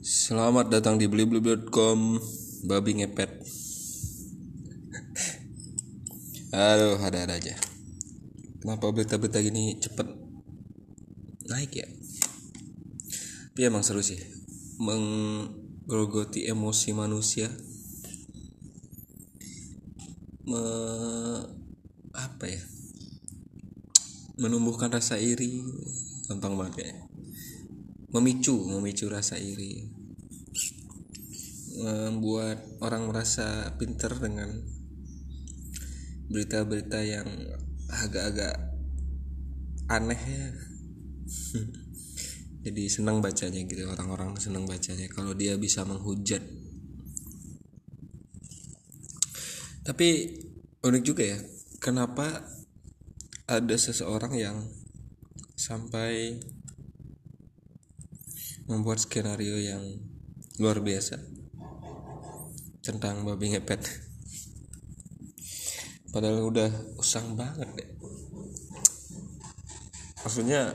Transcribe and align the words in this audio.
Selamat 0.00 0.72
datang 0.72 0.96
di 0.96 1.04
blibli.com 1.12 2.16
Babi 2.64 3.04
ngepet. 3.04 3.44
Aduh 6.56 6.96
ada-ada 6.96 7.36
aja. 7.36 7.52
Kenapa 8.64 8.88
berita-berita 8.96 9.44
gini 9.44 9.76
cepet 9.76 10.08
naik 11.52 11.84
ya? 11.84 11.84
Tapi 13.52 13.60
emang 13.60 13.84
seru 13.84 14.00
sih 14.00 14.16
Menggerogoti 14.80 16.48
emosi 16.48 16.96
manusia. 16.96 17.52
Me, 20.48 20.64
Apa 22.16 22.48
ya? 22.48 22.64
Menumbuhkan 24.40 24.88
rasa 24.88 25.20
iri 25.20 25.60
Gampang 26.24 26.56
banget 26.56 26.88
kayaknya. 26.88 27.04
Memicu 28.10 28.66
memicu 28.66 29.06
rasa 29.06 29.38
iri 29.38 29.99
membuat 31.78 32.58
orang 32.82 33.06
merasa 33.06 33.70
pinter 33.78 34.10
dengan 34.18 34.50
berita-berita 36.30 36.98
yang 37.02 37.28
agak-agak 37.90 38.56
aneh 39.90 40.22
ya. 40.22 40.48
Jadi 42.66 42.92
senang 42.92 43.24
bacanya 43.24 43.64
gitu 43.64 43.88
orang-orang 43.88 44.36
senang 44.36 44.68
bacanya 44.68 45.08
kalau 45.08 45.32
dia 45.32 45.56
bisa 45.56 45.86
menghujat. 45.86 46.42
Tapi 49.80 50.08
unik 50.84 51.04
juga 51.06 51.24
ya 51.24 51.38
kenapa 51.80 52.44
ada 53.48 53.76
seseorang 53.80 54.36
yang 54.36 54.56
sampai 55.56 56.38
membuat 58.70 59.02
skenario 59.02 59.58
yang 59.58 59.82
luar 60.60 60.78
biasa 60.84 61.39
tentang 62.90 63.22
babi 63.22 63.54
ngepet. 63.54 63.86
Padahal 66.10 66.42
udah 66.50 66.70
usang 66.98 67.38
banget 67.38 67.70
deh. 67.78 67.90
Maksudnya 70.26 70.74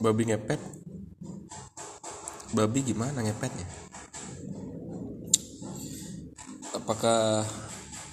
babi 0.00 0.32
ngepet 0.32 0.58
babi 2.56 2.80
gimana 2.80 3.20
ngepetnya? 3.20 3.68
Apakah 6.72 7.44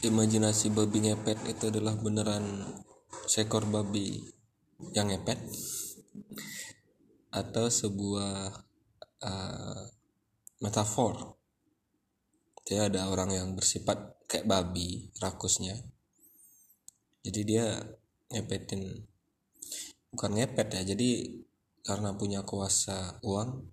imajinasi 0.04 0.76
babi 0.76 1.08
ngepet 1.08 1.40
itu 1.48 1.72
adalah 1.72 1.96
beneran 1.96 2.44
seekor 3.24 3.64
babi 3.64 4.20
yang 4.92 5.08
ngepet? 5.08 5.40
Atau 7.32 7.72
sebuah 7.72 8.52
uh, 9.24 9.82
metafor 10.60 11.43
jadi 12.64 12.90
ada 12.92 13.12
orang 13.12 13.30
yang 13.32 13.48
bersifat 13.56 14.24
kayak 14.28 14.48
babi 14.48 15.12
rakusnya 15.20 15.76
jadi 17.24 17.42
dia 17.44 17.66
ngepetin 18.32 19.04
bukan 20.12 20.32
ngepet 20.36 20.68
ya 20.80 20.82
jadi 20.96 21.10
karena 21.84 22.16
punya 22.16 22.44
kuasa 22.48 23.20
uang 23.24 23.68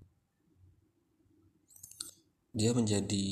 dia 2.50 2.74
menjadi 2.74 3.26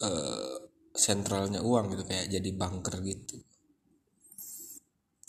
uh, 0.00 0.56
uang 1.60 1.84
gitu 1.92 2.04
kayak 2.08 2.32
jadi 2.32 2.50
banker 2.56 2.96
gitu 3.04 3.36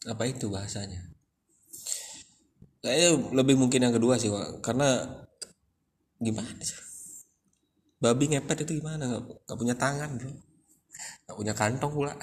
apa 0.07 0.23
itu 0.29 0.47
bahasanya 0.47 1.15
Kayaknya 2.85 3.33
lebih 3.33 3.57
mungkin 3.57 3.81
yang 3.81 3.97
kedua 3.97 4.21
sih. 4.21 4.29
Karena 4.61 5.01
gimana 6.21 6.61
sih? 6.61 6.77
Babi 8.05 8.37
ngepet 8.37 8.69
itu 8.69 8.77
gimana? 8.77 9.09
Gak, 9.09 9.49
gak 9.49 9.57
punya 9.57 9.73
tangan, 9.73 10.13
bro. 10.13 10.29
Gak 11.25 11.37
punya 11.41 11.53
kantong 11.57 11.93
pula. 11.97 12.13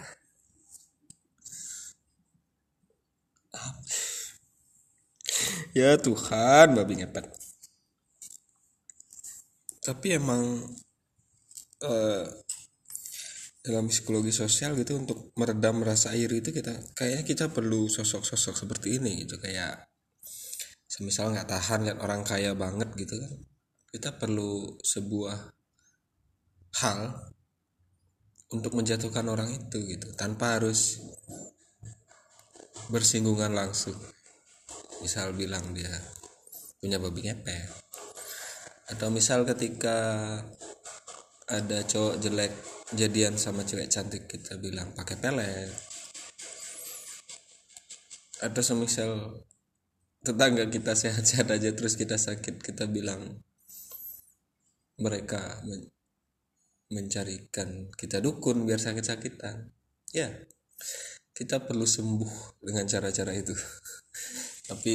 Ya 5.75 5.97
Tuhan, 5.99 6.79
babi 6.79 7.03
ngepet. 7.03 7.27
Tapi 9.83 10.09
emang 10.15 10.63
uh, 11.83 12.25
dalam 13.63 13.87
psikologi 13.91 14.31
sosial 14.31 14.75
gitu 14.79 14.99
untuk 14.99 15.35
meredam 15.39 15.83
rasa 15.87 16.15
iri 16.19 16.43
itu 16.43 16.51
kita 16.51 16.95
kayaknya 16.99 17.23
kita 17.23 17.45
perlu 17.51 17.87
sosok-sosok 17.87 18.55
seperti 18.59 18.99
ini 18.99 19.23
gitu 19.23 19.39
kayak 19.39 19.87
semisal 20.91 21.31
nggak 21.31 21.47
tahan 21.47 21.87
lihat 21.87 21.99
orang 22.03 22.27
kaya 22.27 22.59
banget 22.59 22.91
gitu 22.99 23.23
kan 23.23 23.33
kita 23.95 24.19
perlu 24.19 24.83
sebuah 24.83 25.62
hal 26.81 27.33
untuk 28.53 28.77
menjatuhkan 28.77 29.25
orang 29.29 29.49
itu 29.53 29.81
gitu 29.85 30.13
tanpa 30.17 30.61
harus 30.61 31.01
bersinggungan 32.93 33.53
langsung. 33.57 33.97
Misal 35.01 35.33
bilang 35.33 35.73
dia 35.73 35.91
punya 36.79 37.01
babi 37.01 37.29
ngepet. 37.29 37.69
Atau 38.93 39.09
misal 39.09 39.49
ketika 39.49 39.97
ada 41.49 41.79
cowok 41.85 42.21
jelek 42.21 42.53
jadian 42.93 43.41
sama 43.41 43.65
cewek 43.65 43.89
cantik 43.89 44.29
kita 44.29 44.61
bilang 44.61 44.93
pakai 44.93 45.17
pelet. 45.17 45.73
Atau 48.45 48.61
semisal 48.61 49.41
tetangga 50.23 50.69
kita 50.69 50.93
sehat-sehat 51.03 51.49
aja 51.51 51.71
terus 51.75 51.99
kita 51.99 52.21
sakit 52.21 52.63
kita 52.63 52.87
bilang 52.87 53.43
mereka 55.01 55.59
mencarikan 56.93 57.89
kita 57.97 58.21
dukun 58.21 58.69
biar 58.69 58.79
sakit-sakitan. 58.79 59.73
Ya 60.13 60.29
kita 61.33 61.65
perlu 61.65 61.89
sembuh 61.89 62.61
dengan 62.61 62.85
cara-cara 62.85 63.33
itu. 63.33 63.57
Tapi 64.69 64.95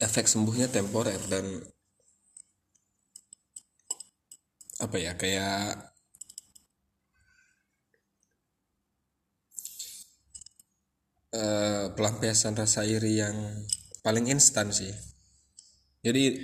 efek 0.00 0.26
sembuhnya 0.26 0.72
temporer 0.72 1.20
dan 1.28 1.62
apa 4.82 4.96
ya 4.98 5.14
kayak 5.14 5.94
uh, 11.32 11.86
pelampiasan 11.94 12.58
rasa 12.58 12.82
iri 12.82 13.22
yang 13.22 13.36
paling 14.02 14.28
instan 14.28 14.74
sih. 14.74 14.92
Jadi 16.04 16.36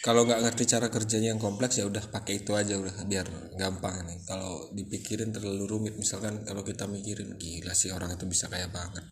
kalau 0.00 0.24
nggak 0.24 0.40
ngerti 0.40 0.64
cara 0.64 0.88
kerjanya 0.88 1.36
yang 1.36 1.42
kompleks 1.42 1.76
ya 1.76 1.84
udah 1.84 2.00
pakai 2.08 2.40
itu 2.40 2.56
aja 2.56 2.80
udah 2.80 3.04
biar 3.04 3.28
gampang 3.60 4.00
nih 4.08 4.24
kalau 4.24 4.72
dipikirin 4.72 5.28
terlalu 5.28 5.68
rumit 5.68 5.94
misalkan 6.00 6.40
kalau 6.40 6.64
kita 6.64 6.88
mikirin 6.88 7.36
gila 7.36 7.76
sih 7.76 7.92
orang 7.92 8.16
itu 8.16 8.24
bisa 8.24 8.48
kaya 8.48 8.72
banget. 8.72 9.04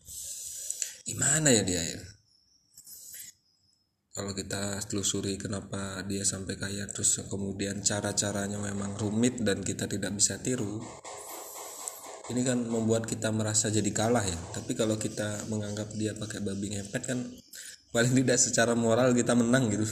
Gimana 1.05 1.53
ya 1.53 1.61
dia 1.61 1.81
ya? 1.85 2.01
Kalau 4.09 4.33
kita 4.33 4.81
telusuri 4.89 5.37
kenapa 5.37 6.01
dia 6.09 6.25
sampai 6.25 6.57
kaya 6.57 6.89
terus 6.89 7.21
kemudian 7.29 7.85
cara-caranya 7.85 8.57
memang 8.57 8.97
rumit 8.97 9.37
dan 9.45 9.61
kita 9.61 9.85
tidak 9.85 10.11
bisa 10.17 10.41
tiru 10.41 10.81
ini 12.29 12.45
kan 12.45 12.61
membuat 12.61 13.09
kita 13.09 13.33
merasa 13.33 13.73
jadi 13.73 13.89
kalah 13.93 14.25
ya. 14.25 14.37
Tapi 14.57 14.73
kalau 14.73 14.97
kita 14.97 15.49
menganggap 15.49 15.93
dia 15.93 16.17
pakai 16.17 16.41
babi 16.41 16.77
ngepet 16.77 17.03
kan 17.05 17.19
paling 17.89 18.13
tidak 18.13 18.37
secara 18.37 18.73
moral 18.77 19.17
kita 19.17 19.33
menang 19.33 19.65
gitu 19.73 19.85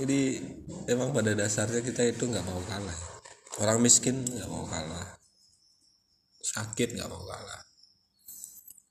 jadi 0.00 0.42
emang 0.90 1.14
pada 1.14 1.36
dasarnya 1.36 1.80
kita 1.84 2.02
itu 2.08 2.26
nggak 2.26 2.46
mau 2.46 2.60
kalah. 2.66 2.98
Orang 3.62 3.78
miskin 3.82 4.26
nggak 4.26 4.50
mau 4.50 4.66
kalah. 4.66 5.18
Sakit 6.42 6.98
nggak 6.98 7.10
mau 7.10 7.22
kalah. 7.22 7.62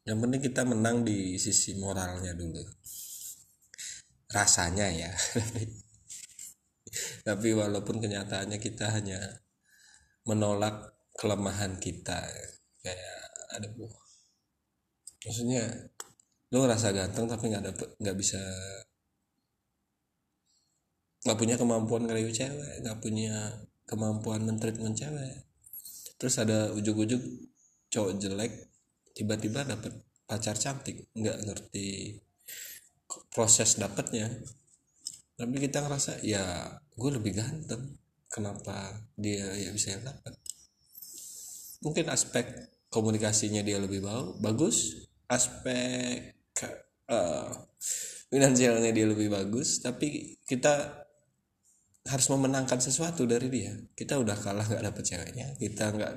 Yang 0.03 0.17
penting 0.19 0.41
kita 0.43 0.61
menang 0.67 1.07
di 1.07 1.35
sisi 1.39 1.75
moralnya 1.79 2.35
dulu. 2.35 2.63
Rasanya 4.31 4.87
ya. 4.91 5.11
Tapi 7.27 7.49
walaupun 7.55 8.03
kenyataannya 8.03 8.59
kita 8.59 8.91
hanya 8.91 9.19
menolak 10.23 10.93
kelemahan 11.13 11.77
kita 11.77 12.25
kayak 12.79 13.19
ada 13.53 13.67
bu 13.75 13.85
maksudnya 15.23 15.63
lu 16.51 16.63
ngerasa 16.63 16.91
ganteng 16.91 17.25
tapi 17.29 17.51
nggak 17.51 17.65
dapet 17.71 17.89
nggak 17.99 18.17
bisa 18.17 18.41
nggak 21.23 21.37
punya 21.39 21.55
kemampuan 21.55 22.03
ngerayu 22.03 22.31
cewek 22.31 22.83
nggak 22.83 22.99
punya 22.99 23.63
kemampuan 23.87 24.43
mentreatment 24.47 24.95
cewek. 24.95 25.43
Terus 26.17 26.35
ada 26.39 26.71
ujuk-ujuk 26.71 27.21
cowok 27.91 28.11
jelek 28.19 28.51
tiba-tiba 29.13 29.67
dapet 29.67 29.93
pacar 30.25 30.55
cantik. 30.55 31.07
Nggak 31.13 31.37
ngerti 31.45 32.17
proses 33.29 33.75
dapetnya. 33.77 34.31
Tapi 35.35 35.55
kita 35.59 35.83
ngerasa 35.83 36.23
ya 36.23 36.73
gue 36.95 37.11
lebih 37.11 37.35
ganteng. 37.35 37.99
Kenapa 38.31 38.97
dia 39.13 39.53
ya 39.53 39.69
bisa 39.69 39.93
yang 39.93 40.09
dapat 40.09 40.33
mungkin 41.83 42.07
aspek 42.09 42.47
komunikasinya 42.89 43.61
dia 43.61 43.77
lebih 43.77 44.01
bau 44.01 44.33
bagus. 44.39 45.05
Aspek 45.27 46.33
uh, 47.11 47.51
finansialnya 48.31 48.89
dia 48.89 49.05
lebih 49.05 49.29
bagus. 49.29 49.83
Tapi 49.83 50.39
kita 50.47 51.02
harus 52.03 52.27
memenangkan 52.27 52.79
sesuatu 52.83 53.23
dari 53.23 53.47
dia. 53.47 53.71
Kita 53.95 54.19
udah 54.19 54.35
kalah 54.35 54.67
nggak 54.67 54.83
dapet 54.83 55.03
ceweknya 55.07 55.47
kita 55.55 55.91
nggak 55.95 56.13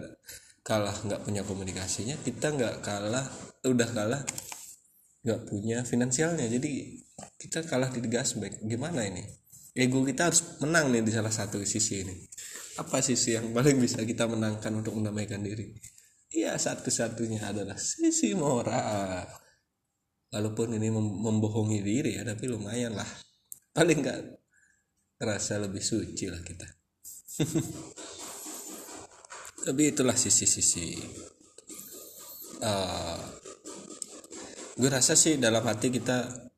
kalah 0.67 0.97
nggak 1.07 1.23
punya 1.23 1.47
komunikasinya 1.47 2.19
kita 2.27 2.51
nggak 2.51 2.83
kalah 2.83 3.27
udah 3.63 3.89
kalah 3.95 4.23
nggak 5.23 5.41
punya 5.47 5.87
finansialnya. 5.87 6.47
Jadi 6.47 7.03
kita 7.39 7.67
kalah 7.67 7.91
di 7.91 8.03
gasback 8.07 8.63
gimana 8.63 9.07
ini? 9.07 9.23
Ego 9.77 10.01
kita 10.03 10.33
harus 10.33 10.57
menang 10.65 10.89
nih 10.89 11.05
di 11.05 11.13
salah 11.13 11.31
satu 11.31 11.61
sisi 11.63 12.03
ini. 12.03 12.15
Apa 12.81 13.05
sisi 13.05 13.37
yang 13.37 13.53
paling 13.53 13.77
bisa 13.77 14.01
kita 14.03 14.25
menangkan 14.25 14.73
untuk 14.73 14.97
mendamaikan 14.97 15.43
diri? 15.45 15.75
Ya 16.33 16.57
satu-satunya 16.57 17.43
adalah 17.45 17.77
sisi 17.79 18.33
moral. 18.33 19.27
Walaupun 20.33 20.75
ini 20.75 20.91
membohongi 20.95 21.81
diri 21.81 22.19
ya 22.19 22.23
tapi 22.27 22.51
lumayan 22.51 22.95
lah. 22.97 23.09
Paling 23.77 23.99
nggak 24.01 24.21
terasa 25.17 25.61
lebih 25.61 25.81
suci 25.81 26.29
lah 26.29 26.41
kita. 26.45 26.69
Tapi 29.67 29.83
itulah 29.91 30.15
sisi-sisi 30.15 30.95
uh, 32.63 33.21
gue 34.77 34.91
rasa 34.93 35.17
sih 35.17 35.41
dalam 35.41 35.65
hati 35.65 35.89
kita 35.89 36.49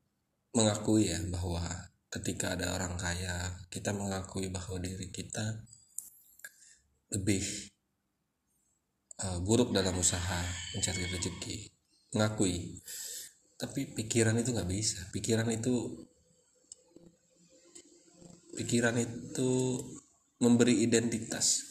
mengakui 0.54 1.06
ya 1.10 1.18
bahwa 1.30 1.62
ketika 2.08 2.58
ada 2.58 2.74
orang 2.74 2.98
kaya 2.98 3.62
kita 3.70 3.94
mengakui 3.94 4.50
bahwa 4.50 4.80
diri 4.80 5.08
kita 5.12 5.64
lebih 7.14 7.44
uh, 9.24 9.38
buruk 9.40 9.72
dalam 9.72 9.96
usaha 9.96 10.40
mencari 10.76 11.04
rezeki. 11.08 11.56
Mengakui. 12.16 12.80
Tapi 13.58 13.92
pikiran 13.92 14.38
itu 14.38 14.54
nggak 14.54 14.70
bisa. 14.70 14.98
Pikiran 15.12 15.48
itu 15.50 16.07
pikiran 18.58 18.98
itu 18.98 19.78
memberi 20.42 20.82
identitas 20.82 21.68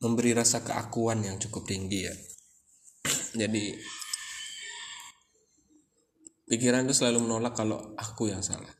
memberi 0.00 0.32
rasa 0.32 0.64
keakuan 0.64 1.20
yang 1.20 1.36
cukup 1.36 1.68
tinggi 1.68 2.08
ya. 2.08 2.14
Jadi 3.36 3.76
pikiran 6.48 6.88
itu 6.88 6.94
selalu 6.96 7.28
menolak 7.28 7.54
kalau 7.54 7.92
aku 7.94 8.32
yang 8.32 8.40
salah. 8.40 8.72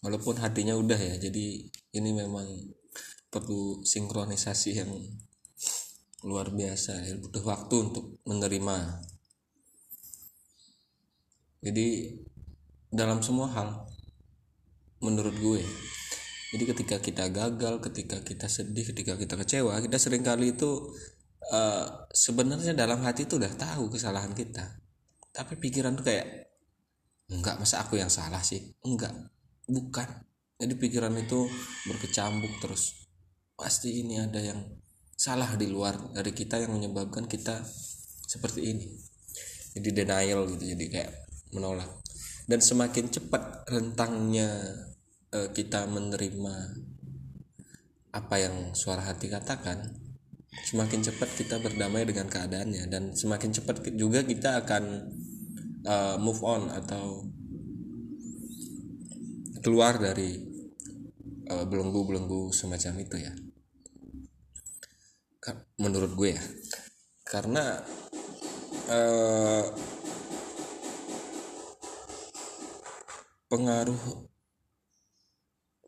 Walaupun 0.00 0.40
hatinya 0.40 0.72
udah 0.72 0.96
ya 0.96 1.14
jadi 1.20 1.68
ini 1.92 2.10
memang 2.16 2.48
perlu 3.28 3.84
sinkronisasi 3.84 4.70
yang 4.80 4.90
luar 6.24 6.48
biasa 6.48 7.04
ya. 7.04 7.14
Butuh 7.20 7.44
waktu 7.44 7.74
untuk 7.76 8.16
menerima. 8.24 9.04
Jadi 11.60 12.16
dalam 12.88 13.20
semua 13.20 13.52
hal 13.52 13.84
menurut 15.00 15.36
gue. 15.36 15.62
Jadi 16.50 16.64
ketika 16.66 16.96
kita 16.98 17.24
gagal 17.30 17.78
ketika 17.90 18.20
kita 18.26 18.50
sedih 18.50 18.82
ketika 18.82 19.14
kita 19.14 19.38
kecewa 19.38 19.78
kita 19.78 20.02
sering 20.02 20.26
kali 20.26 20.58
itu 20.58 20.92
uh, 21.54 21.86
sebenarnya 22.10 22.74
dalam 22.74 23.00
hati 23.06 23.24
itu 23.24 23.38
udah 23.38 23.52
tahu 23.54 23.88
kesalahan 23.90 24.34
kita. 24.34 24.82
Tapi 25.30 25.56
pikiran 25.56 25.94
tuh 25.94 26.10
kayak 26.10 26.26
enggak 27.30 27.56
masa 27.62 27.86
aku 27.86 27.96
yang 28.02 28.10
salah 28.10 28.42
sih? 28.42 28.60
Enggak 28.82 29.14
bukan. 29.70 30.08
Jadi 30.60 30.74
pikiran 30.76 31.14
itu 31.16 31.48
berkecambuk 31.88 32.60
terus. 32.60 33.08
Pasti 33.56 34.04
ini 34.04 34.20
ada 34.20 34.42
yang 34.42 34.60
salah 35.16 35.56
di 35.56 35.70
luar 35.70 35.96
dari 36.12 36.34
kita 36.34 36.60
yang 36.60 36.76
menyebabkan 36.76 37.24
kita 37.30 37.64
seperti 38.26 38.74
ini. 38.74 38.86
Jadi 39.78 39.88
denial 39.94 40.50
gitu 40.50 40.64
jadi 40.76 40.84
kayak 40.90 41.12
menolak. 41.54 41.88
Dan 42.50 42.58
semakin 42.58 43.06
cepat 43.08 43.70
rentangnya 43.70 44.50
uh, 45.34 45.48
kita 45.54 45.86
menerima 45.86 46.54
apa 48.10 48.36
yang 48.42 48.74
suara 48.74 49.06
hati 49.06 49.30
katakan 49.30 49.86
semakin 50.50 51.00
cepat 51.02 51.30
kita 51.38 51.62
berdamai 51.62 52.02
dengan 52.02 52.26
keadaannya 52.26 52.90
dan 52.90 53.14
semakin 53.14 53.54
cepat 53.54 53.86
juga 53.94 54.26
kita 54.26 54.66
akan 54.66 54.84
uh, 55.86 56.16
move 56.18 56.42
on 56.42 56.68
atau 56.74 57.22
keluar 59.60 60.00
dari 60.00 60.40
uh, 61.52 61.64
belenggu-belenggu 61.68 62.50
semacam 62.50 62.94
itu 62.98 63.16
ya. 63.20 63.32
Menurut 65.80 66.12
gue 66.16 66.36
ya. 66.36 66.44
Karena 67.24 67.80
uh, 68.90 69.64
pengaruh 73.48 74.29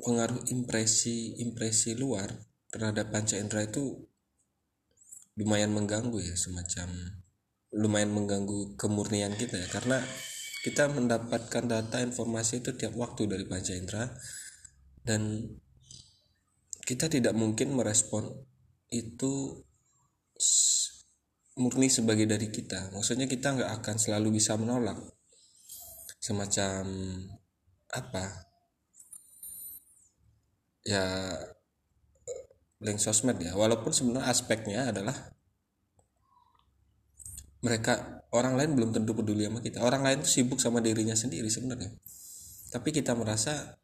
pengaruh 0.02 0.43
impresi 0.50 1.38
impresi 1.38 1.94
luar 1.94 2.28
terhadap 2.69 3.14
panca 3.14 3.38
indera 3.38 3.62
itu 3.62 4.02
lumayan 5.38 5.72
mengganggu 5.72 6.19
ya 6.20 6.34
semacam 6.37 6.93
lumayan 7.72 8.12
mengganggu 8.12 8.76
kemurnian 8.76 9.32
kita 9.38 9.56
ya. 9.56 9.69
Karena 9.72 9.99
kita 10.62 10.93
mendapatkan 10.93 11.64
data 11.66 11.99
informasi 12.04 12.62
itu 12.62 12.76
tiap 12.76 12.94
waktu 12.94 13.26
dari 13.26 13.44
panca 13.49 13.72
indera 13.72 14.06
dan 15.02 15.43
kita 16.82 17.10
tidak 17.10 17.34
mungkin 17.34 17.75
merespon 17.75 18.28
itu 18.93 19.64
murni 21.58 21.88
sebagai 21.88 22.28
dari 22.28 22.52
kita. 22.52 22.93
Maksudnya 22.93 23.26
kita 23.26 23.56
nggak 23.56 23.70
akan 23.82 23.96
selalu 23.96 24.37
bisa 24.37 24.55
menolak 24.60 25.00
semacam 26.22 26.87
apa 27.93 28.51
ya 30.82 31.38
link 32.82 32.99
sosmed 32.99 33.38
ya. 33.38 33.55
Walaupun 33.55 33.94
sebenarnya 33.94 34.29
aspeknya 34.29 34.81
adalah 34.90 35.14
mereka 37.62 38.26
orang 38.34 38.58
lain 38.58 38.75
belum 38.75 38.90
tentu 38.90 39.14
peduli 39.14 39.46
sama 39.46 39.62
kita. 39.62 39.79
Orang 39.87 40.02
lain 40.02 40.26
tuh 40.26 40.31
sibuk 40.31 40.58
sama 40.58 40.82
dirinya 40.82 41.14
sendiri 41.14 41.46
sebenarnya. 41.46 41.94
Tapi 42.75 42.90
kita 42.90 43.14
merasa 43.14 43.79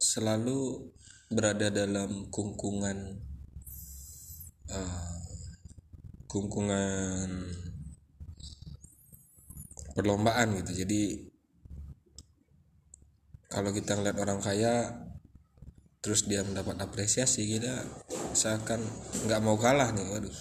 selalu 0.00 0.88
berada 1.28 1.68
dalam 1.68 2.32
kungkungan 2.32 3.20
uh, 4.72 5.20
kungkungan 6.24 7.28
perlombaan 9.92 10.56
gitu. 10.64 10.86
Jadi 10.86 11.28
kalau 13.52 13.72
kita 13.76 13.96
ngeliat 13.96 14.16
orang 14.20 14.40
kaya 14.40 15.07
terus 15.98 16.24
dia 16.30 16.46
mendapat 16.46 16.78
apresiasi 16.78 17.44
kita 17.46 17.82
seakan 18.34 18.78
nggak 19.26 19.40
mau 19.42 19.58
kalah 19.58 19.90
nih 19.90 20.06
waduh. 20.06 20.36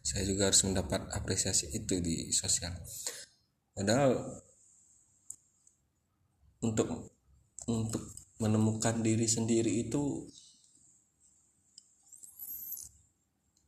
Saya 0.00 0.24
juga 0.24 0.48
harus 0.48 0.64
mendapat 0.64 1.06
apresiasi 1.12 1.72
itu 1.72 2.00
di 2.00 2.32
sosial. 2.32 2.72
Padahal 3.72 4.16
untuk 6.60 7.16
untuk 7.68 8.02
menemukan 8.40 9.00
diri 9.04 9.28
sendiri 9.28 9.88
itu 9.88 10.28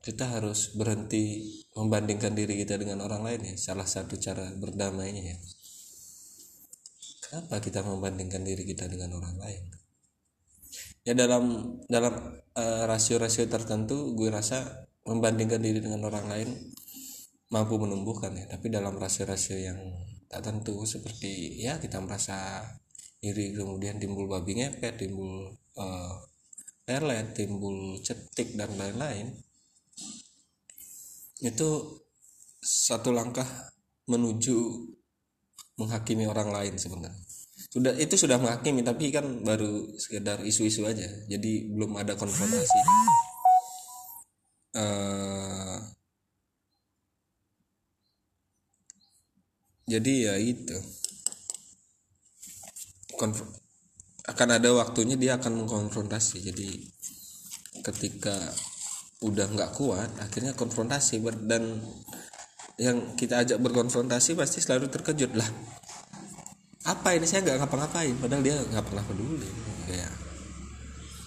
kita 0.03 0.35
harus 0.35 0.75
berhenti 0.75 1.47
membandingkan 1.79 2.35
diri 2.35 2.59
kita 2.59 2.75
dengan 2.75 3.07
orang 3.07 3.23
lain 3.23 3.55
ya 3.55 3.55
salah 3.55 3.87
satu 3.87 4.19
cara 4.19 4.51
berdamainya 4.59 5.37
ya. 5.37 5.39
Kenapa 7.23 7.65
kita 7.65 7.81
membandingkan 7.81 8.45
diri 8.45 8.67
kita 8.67 8.91
dengan 8.91 9.17
orang 9.17 9.39
lain? 9.41 9.82
Ya 11.03 11.19
dalam 11.19 11.75
dalam 11.91 12.15
uh, 12.55 12.85
rasio-rasio 12.87 13.51
tertentu 13.51 14.15
gue 14.15 14.31
rasa 14.31 14.87
membandingkan 15.03 15.59
diri 15.59 15.83
dengan 15.83 16.07
orang 16.07 16.31
lain 16.31 16.49
mampu 17.51 17.75
menumbuhkan 17.75 18.31
ya, 18.39 18.47
tapi 18.47 18.71
dalam 18.71 18.95
rasio-rasio 18.95 19.59
yang 19.59 19.79
tak 20.31 20.47
tentu 20.47 20.87
seperti 20.87 21.59
ya 21.59 21.83
kita 21.83 21.99
merasa 21.99 22.63
iri 23.19 23.51
kemudian 23.51 23.99
timbul 23.99 24.31
babi 24.31 24.63
ngepet, 24.63 25.03
timbul 25.03 25.51
uh, 25.75 26.15
pelet, 26.87 27.35
timbul 27.35 27.99
cetik 27.99 28.55
dan 28.55 28.71
lain-lain. 28.79 29.35
Itu 31.43 31.99
satu 32.63 33.11
langkah 33.11 33.47
menuju 34.07 34.87
menghakimi 35.83 36.31
orang 36.31 36.55
lain 36.55 36.79
sebenarnya 36.79 37.42
sudah 37.73 37.97
itu 37.97 38.21
sudah 38.21 38.37
menghakimi 38.37 38.85
tapi 38.85 39.09
kan 39.09 39.25
baru 39.41 39.97
sekedar 39.97 40.45
isu-isu 40.45 40.85
aja. 40.85 41.09
Jadi 41.25 41.73
belum 41.73 41.97
ada 41.97 42.13
konfrontasi. 42.13 42.81
Uh, 44.77 45.81
jadi 49.89 50.13
ya 50.29 50.35
itu. 50.37 50.77
Konf 53.17 53.41
akan 54.29 54.49
ada 54.61 54.69
waktunya 54.77 55.17
dia 55.17 55.41
akan 55.41 55.65
mengkonfrontasi. 55.65 56.45
Jadi 56.45 56.77
ketika 57.81 58.37
udah 59.25 59.49
nggak 59.49 59.73
kuat 59.81 60.13
akhirnya 60.21 60.53
konfrontasi. 60.53 61.25
Dan 61.49 61.81
yang 62.77 63.17
kita 63.17 63.49
ajak 63.49 63.57
berkonfrontasi 63.65 64.37
pasti 64.37 64.61
selalu 64.61 64.93
terkejut 64.93 65.33
lah 65.41 65.49
apa 66.83 67.15
ini? 67.15 67.27
Saya 67.27 67.47
nggak 67.47 67.63
ngapa-ngapain. 67.63 68.15
Padahal 68.19 68.43
dia 68.43 68.57
nggak 68.59 68.87
pernah 68.87 69.05
peduli. 69.07 69.49
Kayak 69.87 70.13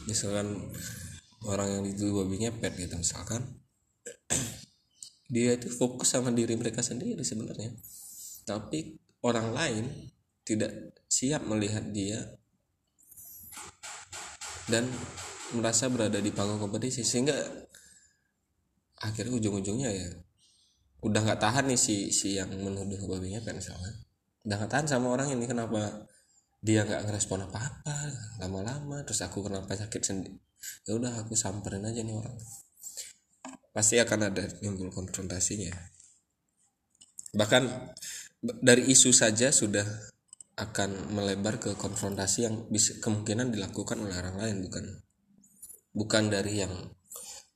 misalkan 0.05 0.71
orang 1.45 1.69
yang 1.79 1.83
itu 1.87 2.09
babi 2.13 2.41
ngepet 2.41 2.73
gitu 2.77 2.95
misalkan 2.97 3.41
dia 5.33 5.57
itu 5.57 5.69
fokus 5.73 6.13
sama 6.13 6.29
diri 6.29 6.53
mereka 6.59 6.83
sendiri 6.83 7.23
sebenarnya. 7.23 7.71
Tapi 8.43 8.99
orang 9.23 9.55
lain 9.55 9.85
tidak 10.45 10.93
siap 11.09 11.41
melihat 11.49 11.81
dia 11.89 12.21
dan 14.69 14.85
merasa 15.53 15.87
berada 15.87 16.19
di 16.19 16.29
panggung 16.35 16.59
kompetisi. 16.59 17.01
Sehingga 17.07 17.37
akhirnya 18.99 19.37
ujung-ujungnya 19.39 19.89
ya 19.91 20.07
udah 21.05 21.21
nggak 21.21 21.41
tahan 21.41 21.69
nih 21.69 21.77
si 21.77 22.09
si 22.09 22.33
yang 22.39 22.49
menuduh 22.49 22.97
babinya 23.05 23.37
kan 23.45 23.53
misalnya 23.59 23.93
udah 24.45 24.55
nggak 24.61 24.71
tahan 24.71 24.87
sama 24.87 25.09
orang 25.09 25.33
ini 25.33 25.49
kenapa 25.49 26.05
dia 26.61 26.85
nggak 26.85 27.09
ngerespon 27.09 27.49
apa-apa 27.49 27.95
lama-lama 28.41 29.01
terus 29.05 29.21
aku 29.25 29.45
kenapa 29.45 29.73
sakit 29.73 30.01
sendiri 30.01 30.45
ya 30.85 30.97
udah 30.97 31.11
aku 31.25 31.33
samperin 31.37 31.85
aja 31.85 32.01
nih 32.01 32.15
orang. 32.15 32.37
Pasti 33.75 33.99
akan 33.99 34.31
ada 34.31 34.43
timbul 34.47 34.89
konfrontasinya. 34.89 35.73
Bahkan 37.35 37.63
dari 38.63 38.87
isu 38.87 39.11
saja 39.11 39.51
sudah 39.51 39.83
akan 40.55 41.11
melebar 41.11 41.59
ke 41.59 41.75
konfrontasi 41.75 42.47
yang 42.47 42.55
bisa 42.71 42.95
kemungkinan 43.03 43.51
dilakukan 43.51 43.99
oleh 43.99 44.15
orang 44.15 44.39
lain 44.39 44.57
bukan 44.63 44.85
bukan 45.91 46.23
dari 46.31 46.63
yang 46.63 46.71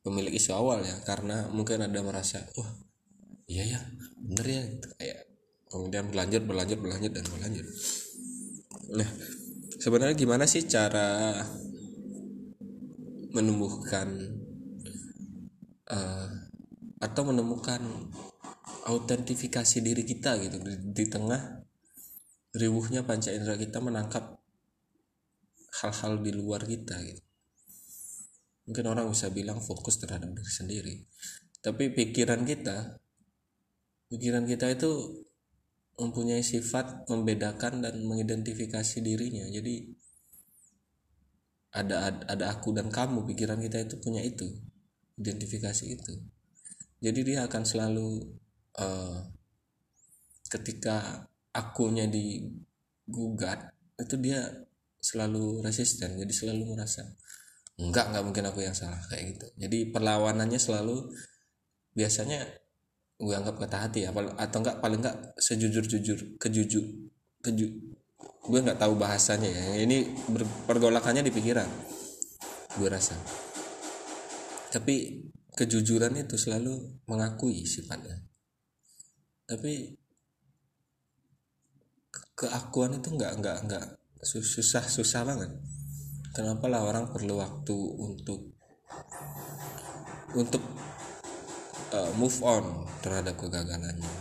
pemilik 0.03 0.35
isu 0.35 0.51
awal 0.51 0.83
ya 0.83 0.99
karena 1.07 1.47
mungkin 1.47 1.79
ada 1.79 1.99
merasa 2.03 2.43
wah 2.59 2.67
iya 3.47 3.63
ya 3.63 3.79
bener 4.19 4.47
ya 4.47 4.61
gitu. 4.67 4.87
Kayak 4.99 5.19
kemudian 5.69 6.09
berlanjut 6.09 6.43
berlanjut 6.43 6.79
berlanjut 6.81 7.11
dan 7.13 7.25
berlanjut. 7.29 7.65
Nah 8.97 9.09
sebenarnya 9.79 10.15
gimana 10.17 10.43
sih 10.49 10.65
cara 10.65 11.39
menumbuhkan 13.29 14.09
uh, 15.93 16.29
atau 16.99 17.21
menemukan 17.29 17.79
autentifikasi 18.89 19.77
diri 19.85 20.03
kita 20.03 20.35
gitu 20.41 20.57
di, 20.59 20.73
di 20.91 21.05
tengah 21.05 21.61
ribuhnya 22.57 23.05
panca 23.05 23.29
indera 23.29 23.53
kita 23.53 23.77
menangkap 23.77 24.41
hal-hal 25.79 26.17
di 26.19 26.33
luar 26.33 26.65
kita 26.65 26.97
gitu. 27.05 27.21
Mungkin 28.65 28.85
orang 28.89 29.13
bisa 29.13 29.29
bilang 29.29 29.61
fokus 29.61 30.01
terhadap 30.01 30.33
diri 30.33 30.49
sendiri. 30.49 30.95
Tapi 31.61 31.93
pikiran 31.93 32.41
kita 32.43 32.97
pikiran 34.09 34.49
kita 34.49 34.73
itu 34.73 35.21
mempunyai 35.99 36.41
sifat 36.41 37.05
membedakan 37.11 37.83
dan 37.83 37.99
mengidentifikasi 38.07 38.97
dirinya. 39.03 39.45
Jadi 39.51 39.91
ada 41.75 42.09
ada 42.25 42.45
aku 42.49 42.73
dan 42.73 42.89
kamu 42.89 43.29
pikiran 43.29 43.61
kita 43.61 43.85
itu 43.85 43.95
punya 44.01 44.23
itu 44.25 44.47
identifikasi 45.19 45.85
itu. 45.85 46.13
Jadi 46.99 47.19
dia 47.21 47.45
akan 47.45 47.63
selalu 47.67 48.25
uh, 48.79 49.21
ketika 50.49 51.29
akunya 51.53 52.09
digugat 52.09 53.69
itu 53.99 54.15
dia 54.17 54.41
selalu 54.99 55.63
resisten 55.63 56.19
jadi 56.19 56.33
selalu 56.33 56.75
merasa 56.75 57.07
enggak 57.79 58.11
enggak 58.11 58.23
mungkin 58.27 58.45
aku 58.51 58.59
yang 58.63 58.75
salah 58.75 58.99
kayak 59.07 59.35
gitu. 59.35 59.47
Jadi 59.55 59.91
perlawanannya 59.93 60.59
selalu 60.59 61.11
biasanya 61.95 62.43
gue 63.19 63.35
anggap 63.35 63.59
kata 63.59 63.77
hati 63.83 64.07
ya 64.07 64.15
atau 64.15 64.57
enggak 64.63 64.79
paling 64.79 65.03
enggak 65.03 65.35
sejujur 65.35 65.83
jujur 65.83 66.39
kejujur 66.39 66.83
keju 67.43 67.67
gue 68.49 68.59
nggak 68.65 68.81
tahu 68.81 68.97
bahasanya 68.97 69.45
ya. 69.45 69.85
Ini 69.85 70.25
pergolakannya 70.65 71.21
di 71.21 71.31
pikiran 71.31 71.69
gue 72.81 72.89
rasa. 72.89 73.13
Tapi 74.73 75.25
kejujuran 75.53 76.17
itu 76.17 76.33
selalu 76.39 77.03
mengakui 77.05 77.65
sifatnya. 77.69 78.17
Tapi 79.45 79.97
keakuan 82.33 82.97
itu 82.97 83.09
nggak 83.13 83.33
nggak 83.37 83.57
nggak 83.69 83.85
susah 84.25 84.85
susah 84.85 85.21
banget. 85.25 85.51
Kenapa 86.33 86.69
lah 86.69 86.85
orang 86.85 87.09
perlu 87.09 87.37
waktu 87.37 87.77
untuk 87.97 88.53
untuk 90.37 90.61
uh, 91.93 92.11
move 92.17 92.37
on 92.45 92.85
terhadap 93.01 93.35
kegagalannya. 93.37 94.13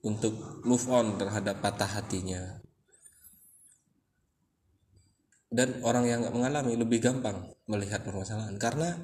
Untuk 0.00 0.64
move 0.64 0.86
on 0.88 1.20
terhadap 1.20 1.60
patah 1.60 2.00
hatinya. 2.00 2.60
Dan 5.50 5.82
orang 5.82 6.06
yang 6.06 6.18
nggak 6.22 6.36
mengalami 6.36 6.72
lebih 6.78 7.02
gampang 7.02 7.52
melihat 7.66 8.00
permasalahan. 8.06 8.56
Karena 8.56 8.96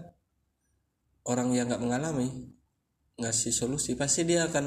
orang 1.27 1.53
yang 1.53 1.67
nggak 1.69 1.83
mengalami 1.83 2.55
ngasih 3.17 3.53
solusi 3.53 3.97
pasti 3.97 4.23
dia 4.29 4.47
akan 4.47 4.67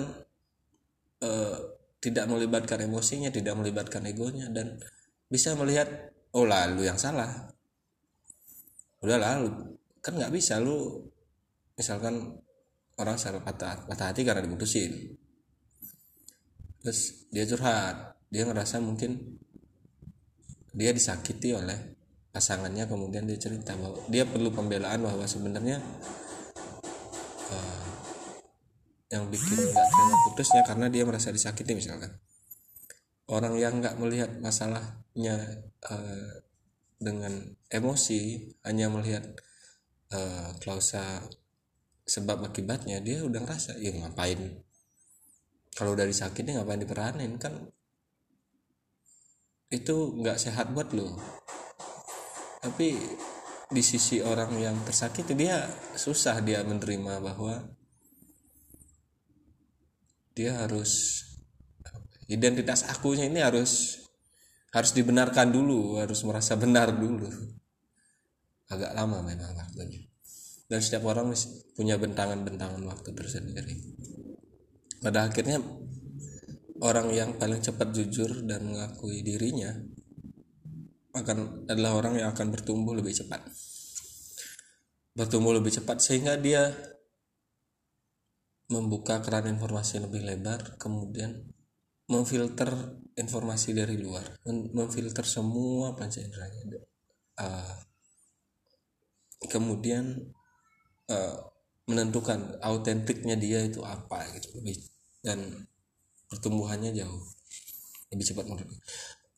uh, 1.23 1.57
tidak 1.99 2.25
melibatkan 2.31 2.79
emosinya 2.81 3.29
tidak 3.29 3.53
melibatkan 3.59 4.01
egonya 4.07 4.49
dan 4.49 4.79
bisa 5.29 5.53
melihat 5.53 5.87
oh 6.33 6.43
lalu 6.43 6.89
yang 6.89 6.97
salah. 6.97 7.53
Udah 8.99 9.19
lalu 9.21 9.79
kan 10.03 10.15
nggak 10.15 10.33
bisa 10.33 10.59
lu 10.59 11.07
misalkan 11.79 12.39
orang 13.00 13.15
salah 13.15 13.39
patah 13.39 13.88
patah 13.88 14.12
hati 14.12 14.27
karena 14.27 14.44
diputusin 14.44 15.15
terus 16.84 17.27
dia 17.32 17.48
curhat 17.48 18.20
dia 18.29 18.44
ngerasa 18.46 18.84
mungkin 18.84 19.39
dia 20.75 20.94
disakiti 20.94 21.56
oleh 21.56 21.98
pasangannya 22.29 22.86
kemudian 22.86 23.25
dia 23.25 23.39
cerita 23.41 23.74
bahwa 23.74 24.06
dia 24.08 24.24
perlu 24.24 24.53
pembelaan 24.53 25.01
bahwa 25.01 25.25
sebenarnya 25.25 25.82
uh, 27.50 27.89
yang 29.10 29.25
bikin 29.34 29.58
nggak 29.58 29.88
terima 29.89 30.15
putusnya 30.29 30.62
karena 30.62 30.88
dia 30.88 31.03
merasa 31.06 31.34
disakiti 31.34 31.74
misalkan. 31.74 32.13
Orang 33.29 33.58
yang 33.58 33.82
nggak 33.82 33.98
melihat 33.98 34.29
masalahnya 34.41 35.65
uh, 35.89 36.32
dengan 36.98 37.34
emosi 37.70 38.53
hanya 38.65 38.89
melihat 38.89 39.25
uh, 40.13 40.53
klausa 40.62 41.22
sebab 42.09 42.49
akibatnya 42.49 42.97
dia 42.97 43.21
udah 43.21 43.45
ngerasa 43.45 43.77
ya 43.77 43.93
ngapain? 43.93 44.65
Kalau 45.77 45.93
udah 45.93 46.09
disakiti 46.09 46.57
ngapain 46.57 46.81
diperanin? 46.81 47.37
Kan 47.37 47.69
itu 49.69 50.17
nggak 50.17 50.41
sehat 50.41 50.73
buat 50.73 50.89
lo 50.97 51.13
tapi 52.59 52.97
di 53.69 53.83
sisi 53.85 54.19
orang 54.19 54.51
yang 54.59 54.75
tersakiti 54.83 55.37
dia 55.37 55.63
susah 55.95 56.41
dia 56.41 56.65
menerima 56.65 57.21
bahwa 57.21 57.69
dia 60.33 60.57
harus 60.57 61.23
identitas 62.25 62.83
akunya 62.89 63.29
ini 63.29 63.39
harus 63.39 64.03
harus 64.73 64.91
dibenarkan 64.91 65.53
dulu 65.53 65.97
harus 65.97 66.21
merasa 66.25 66.53
benar 66.53 66.93
dulu. 66.93 67.29
Agak 68.69 68.93
lama 68.93 69.25
memang 69.25 69.53
waktunya 69.57 70.08
dan 70.69 70.79
setiap 70.85 71.09
orang 71.09 71.33
punya 71.73 71.97
bentangan-bentangan 71.97 72.85
waktu 72.85 73.09
tersendiri. 73.17 73.75
Pada 75.01 75.25
akhirnya 75.25 75.57
orang 76.85 77.09
yang 77.09 77.35
paling 77.41 77.59
cepat 77.59 77.89
jujur 77.89 78.45
dan 78.45 78.69
mengakui 78.69 79.25
dirinya 79.25 79.73
akan 81.17 81.65
adalah 81.65 81.97
orang 81.97 82.21
yang 82.21 82.29
akan 82.29 82.53
bertumbuh 82.53 82.93
lebih 82.93 83.17
cepat. 83.17 83.41
Bertumbuh 85.17 85.57
lebih 85.57 85.73
cepat 85.73 85.97
sehingga 86.05 86.38
dia 86.38 86.69
membuka 88.69 89.17
keran 89.25 89.49
informasi 89.49 90.05
lebih 90.05 90.21
lebar 90.21 90.77
kemudian 90.77 91.49
memfilter 92.09 92.69
informasi 93.17 93.73
dari 93.73 93.97
luar 93.97 94.25
memfilter 94.45 95.25
semua 95.25 95.97
panca 95.97 96.21
uh, 96.21 97.77
kemudian 99.49 100.21
uh, 101.09 101.35
menentukan 101.89 102.61
autentiknya 102.61 103.35
dia 103.35 103.65
itu 103.65 103.81
apa 103.81 104.29
gitu. 104.37 104.61
Lebih 104.61 104.77
dan 105.25 105.67
pertumbuhannya 106.29 106.93
jauh. 106.93 107.23
Lebih 108.13 108.25
cepat 108.33 108.45
menurut 108.49 108.69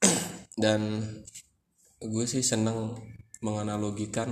dan 0.64 1.04
gue 2.02 2.26
sih 2.26 2.42
senang 2.42 2.98
menganalogikan 3.42 4.32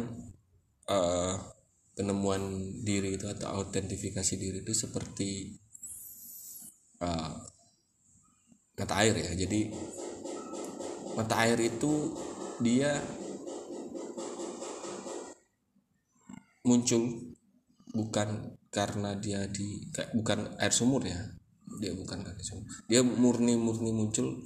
uh, 0.90 1.36
penemuan 1.94 2.42
diri 2.86 3.20
itu 3.20 3.28
atau 3.28 3.60
autentifikasi 3.60 4.34
diri 4.40 4.64
itu 4.64 4.72
seperti 4.72 5.60
uh, 7.04 7.34
mata 8.80 8.96
air 9.04 9.16
ya. 9.20 9.32
Jadi 9.36 9.70
mata 11.20 11.36
air 11.44 11.60
itu 11.60 12.16
dia 12.64 12.96
muncul 16.64 17.34
bukan 17.94 18.56
karena 18.70 19.18
dia 19.18 19.50
di 19.50 19.90
bukan 20.14 20.56
air 20.62 20.74
sumur 20.74 21.02
ya. 21.06 21.20
Dia 21.80 21.94
bukan 21.96 22.26
air 22.26 22.42
sumur. 22.42 22.66
Dia 22.90 23.02
murni 23.02 23.56
murni 23.56 23.92
muncul 23.94 24.46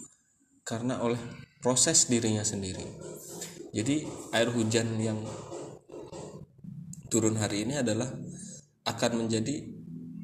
karena 0.64 1.04
oleh 1.04 1.20
proses 1.60 2.08
dirinya 2.08 2.44
sendiri. 2.44 2.84
Jadi 3.74 4.06
air 4.36 4.50
hujan 4.54 5.00
yang 5.02 5.20
turun 7.10 7.38
hari 7.38 7.66
ini 7.66 7.82
adalah 7.82 8.10
akan 8.84 9.26
menjadi 9.26 9.70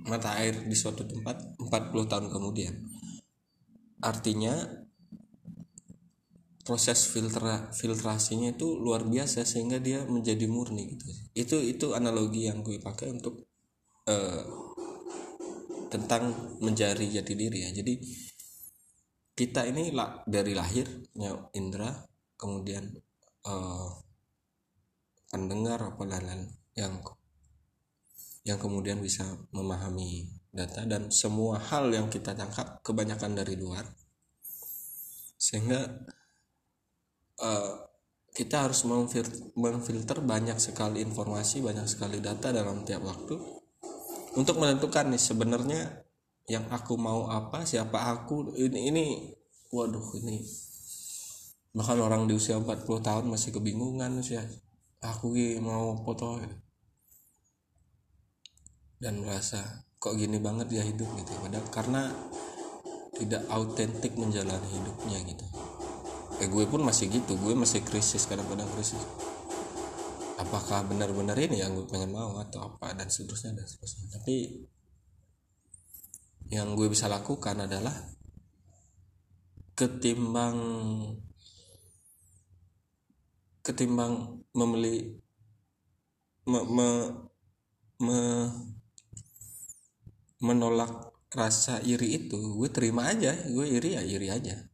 mata 0.09 0.37
air 0.41 0.65
di 0.65 0.75
suatu 0.75 1.05
tempat 1.05 1.59
40 1.61 2.11
tahun 2.11 2.27
kemudian. 2.33 2.75
Artinya 3.99 4.53
proses 6.69 7.09
filtra 7.09 7.73
filtrasinya 7.73 8.53
itu 8.53 8.77
luar 8.77 9.01
biasa 9.01 9.41
sehingga 9.41 9.81
dia 9.81 10.05
menjadi 10.05 10.45
murni 10.45 10.93
gitu. 10.93 11.09
Itu 11.33 11.57
itu 11.65 11.97
analogi 11.97 12.45
yang 12.45 12.61
gue 12.61 12.77
pakai 12.77 13.09
untuk 13.09 13.49
uh, 14.05 14.45
tentang 15.89 16.29
mencari 16.61 17.09
jati 17.09 17.33
diri 17.33 17.65
ya. 17.65 17.73
Jadi 17.73 17.97
kita 19.33 19.65
ini 19.65 19.89
lah 19.89 20.21
dari 20.29 20.53
lahirnya 20.53 21.49
indra 21.57 21.89
kemudian 22.37 22.85
uh, 23.49 23.89
pendengar 25.33 25.81
apa 25.81 26.05
lain-lain 26.05 26.53
yang 26.77 27.01
yang 28.45 28.61
kemudian 28.61 29.01
bisa 29.01 29.25
memahami 29.49 30.29
data 30.53 30.85
dan 30.85 31.09
semua 31.09 31.57
hal 31.57 31.89
yang 31.89 32.13
kita 32.13 32.37
tangkap 32.37 32.77
kebanyakan 32.85 33.33
dari 33.33 33.57
luar. 33.57 33.89
Sehingga 35.33 35.97
uh, 37.39 37.89
kita 38.29 38.69
harus 38.69 38.85
memfilter 39.57 40.21
banyak 40.21 40.55
sekali 40.61 41.01
informasi 41.01 41.65
banyak 41.65 41.89
sekali 41.89 42.21
data 42.21 42.53
dalam 42.53 42.85
tiap 42.85 43.03
waktu 43.03 43.35
untuk 44.37 44.61
menentukan 44.61 45.09
nih 45.09 45.19
sebenarnya 45.19 45.81
yang 46.49 46.65
aku 46.69 46.97
mau 46.97 47.29
apa 47.29 47.65
siapa 47.65 48.09
aku. 48.09 48.53
Ini 48.57 48.79
ini 48.89 49.05
waduh 49.69 50.05
ini 50.21 50.41
bahkan 51.69 52.01
orang 52.01 52.25
di 52.25 52.33
usia 52.33 52.57
40 52.57 52.81
tahun 53.05 53.25
masih 53.29 53.53
kebingungan 53.53 54.21
sih 54.21 54.37
aku 55.01 55.33
mau 55.61 55.97
foto. 56.05 56.41
Dan 58.99 59.23
merasa 59.23 59.87
kok 59.95 60.17
gini 60.17 60.37
banget 60.37 60.67
ya 60.75 60.83
hidup? 60.83 61.07
Gitu. 61.17 61.31
Padahal 61.39 61.67
karena 61.71 62.03
tidak 63.15 63.43
autentik 63.51 64.15
menjalani 64.15 64.69
hidupnya 64.79 65.17
gitu 65.27 65.48
eh 66.39 66.47
gue 66.47 66.65
pun 66.71 66.81
masih 66.87 67.11
gitu. 67.11 67.35
Gue 67.35 67.51
masih 67.51 67.83
krisis 67.83 68.23
kadang-kadang 68.23 68.67
krisis. 68.71 68.99
Apakah 70.39 70.87
benar-benar 70.87 71.35
ini 71.35 71.59
yang 71.59 71.75
gue 71.75 71.83
pengen 71.83 72.15
mau 72.15 72.39
atau 72.39 72.63
apa 72.63 72.95
dan 72.95 73.11
seterusnya 73.11 73.59
dan 73.59 73.67
seterusnya. 73.67 74.07
Tapi 74.15 74.35
yang 76.49 76.73
gue 76.79 76.87
bisa 76.87 77.11
lakukan 77.11 77.67
adalah 77.67 77.93
ketimbang 79.75 80.57
ketimbang 83.59 84.41
membeli 84.55 85.19
me, 86.47 86.59
me, 86.65 86.89
me, 87.99 88.19
menolak 90.39 91.11
rasa 91.29 91.83
iri 91.83 92.15
itu 92.15 92.39
gue 92.55 92.69
terima 92.71 93.11
aja. 93.11 93.35
Gue 93.51 93.67
iri 93.75 93.99
ya 93.99 94.01
iri 94.07 94.31
aja 94.31 94.68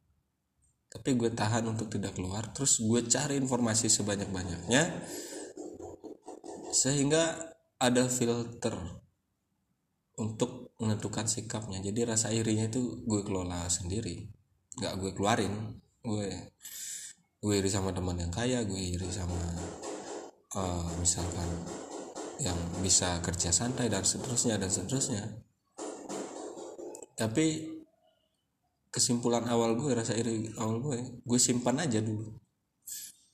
tapi 0.95 1.19
gue 1.19 1.27
tahan 1.35 1.67
untuk 1.67 1.91
tidak 1.91 2.15
keluar 2.15 2.47
terus 2.55 2.79
gue 2.79 3.03
cari 3.03 3.35
informasi 3.35 3.91
sebanyak-banyaknya 3.91 5.03
sehingga 6.71 7.35
ada 7.79 8.07
filter 8.07 8.75
untuk 10.15 10.75
menentukan 10.79 11.27
sikapnya. 11.27 11.79
Jadi 11.83 12.07
rasa 12.07 12.31
irinya 12.31 12.67
itu 12.67 13.03
gue 13.03 13.21
kelola 13.23 13.67
sendiri 13.67 14.27
nggak 14.75 14.93
gue 14.99 15.11
keluarin. 15.15 15.53
Gue 16.03 16.31
gue 17.39 17.53
iri 17.55 17.71
sama 17.71 17.95
teman 17.95 18.19
yang 18.19 18.31
kaya 18.31 18.63
gue 18.63 18.79
iri 18.79 19.08
sama 19.12 19.39
uh, 20.55 20.89
misalkan 20.99 21.47
yang 22.43 22.58
bisa 22.84 23.23
kerja 23.23 23.51
santai 23.55 23.88
dan 23.88 24.03
seterusnya 24.03 24.60
dan 24.60 24.67
seterusnya. 24.71 25.23
Tapi 27.15 27.74
kesimpulan 28.95 29.43
awal 29.51 29.75
gue 29.75 29.91
rasa 29.91 30.15
iri 30.15 30.55
awal 30.55 30.79
gue 30.79 31.19
gue 31.27 31.39
simpan 31.39 31.84
aja 31.84 31.99
dulu. 31.99 32.31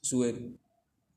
Gue 0.02 0.58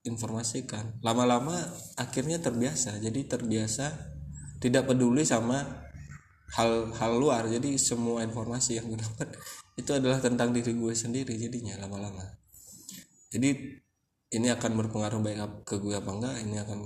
informasikan. 0.05 1.01
Lama-lama 1.01 1.57
akhirnya 1.97 2.37
terbiasa. 2.37 3.01
Jadi 3.01 3.25
terbiasa 3.25 3.89
tidak 4.61 4.93
peduli 4.93 5.25
sama 5.25 5.65
hal-hal 6.61 7.13
luar. 7.17 7.49
Jadi 7.49 7.81
semua 7.81 8.21
informasi 8.21 8.77
yang 8.77 8.93
gue 8.93 9.01
dapat 9.09 9.33
itu 9.81 9.91
adalah 9.97 10.21
tentang 10.21 10.53
diri 10.53 10.77
gue 10.77 10.93
sendiri 10.93 11.33
jadinya 11.41 11.81
lama-lama. 11.81 12.29
Jadi 13.33 13.81
ini 14.37 14.49
akan 14.53 14.77
berpengaruh 14.77 15.25
baik 15.25 15.65
ke 15.65 15.81
gue 15.81 15.97
apa 15.97 16.11
enggak 16.13 16.37
ini 16.45 16.61
akan 16.61 16.79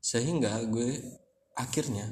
sehingga 0.00 0.54
gue 0.70 1.02
akhirnya 1.58 2.06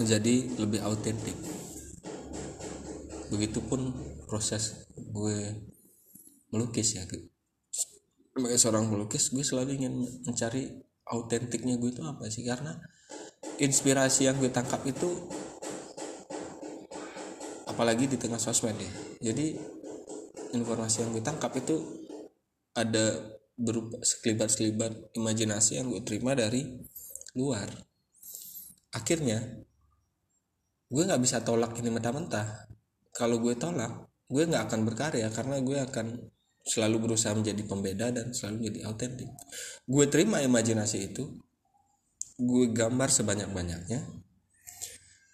menjadi 0.00 0.34
lebih 0.56 0.80
autentik 0.80 1.36
begitupun 3.30 3.94
proses 4.26 4.90
gue 4.98 5.38
melukis 6.50 6.98
ya 6.98 7.06
sebagai 8.30 8.58
seorang 8.58 8.90
melukis 8.90 9.30
gue 9.30 9.42
selalu 9.42 9.78
ingin 9.78 9.94
mencari 10.26 10.70
autentiknya 11.10 11.76
gue 11.76 11.90
itu 11.90 12.02
apa 12.06 12.30
sih? 12.30 12.46
Karena 12.46 12.72
inspirasi 13.58 14.30
yang 14.30 14.38
gue 14.38 14.48
tangkap 14.48 14.80
itu 14.86 15.28
apalagi 17.66 18.06
di 18.06 18.16
tengah 18.16 18.38
sosmed 18.38 18.78
ya. 18.78 18.92
Jadi 19.30 19.58
informasi 20.54 21.04
yang 21.04 21.10
gue 21.12 21.22
tangkap 21.22 21.52
itu 21.58 21.76
ada 22.72 23.36
berupa 23.60 24.00
sekelibat-sekelibat 24.00 25.12
imajinasi 25.18 25.82
yang 25.82 25.92
gue 25.92 26.00
terima 26.06 26.32
dari 26.32 26.64
luar. 27.36 27.68
Akhirnya 28.94 29.42
gue 30.90 31.02
nggak 31.06 31.22
bisa 31.22 31.42
tolak 31.44 31.76
ini 31.78 31.92
mentah-mentah 31.92 32.70
kalau 33.20 33.36
gue 33.36 33.52
tolak 33.60 34.08
gue 34.32 34.42
nggak 34.48 34.72
akan 34.72 34.80
berkarya 34.88 35.28
karena 35.28 35.60
gue 35.60 35.76
akan 35.76 36.06
selalu 36.64 37.10
berusaha 37.10 37.36
menjadi 37.36 37.62
pembeda 37.66 38.14
dan 38.14 38.32
selalu 38.32 38.70
jadi 38.70 38.80
autentik. 38.88 39.28
Gue 39.84 40.06
terima 40.08 40.40
imajinasi 40.40 41.12
itu 41.12 41.28
gue 42.40 42.64
gambar 42.72 43.12
sebanyak-banyaknya 43.12 44.00